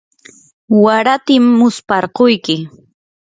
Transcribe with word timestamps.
waratim 0.83 1.43
musparquyki. 1.59 2.57